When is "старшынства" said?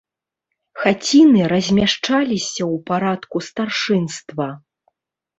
3.49-4.47